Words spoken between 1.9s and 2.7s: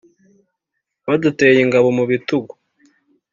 mu bitugu